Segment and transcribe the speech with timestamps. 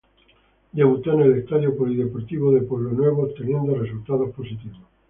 [0.71, 4.79] Debutó en el estadio Polideportivo de Pueblo Nuevo obteniendo resultados positivos.